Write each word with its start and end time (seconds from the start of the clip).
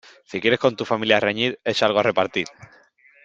Si 0.25 0.41
quieres 0.41 0.59
con 0.59 0.75
tu 0.75 0.83
familia 0.83 1.19
reñir, 1.19 1.59
echa 1.63 1.85
algo 1.85 1.99
a 1.99 2.03
repartir. 2.09 2.47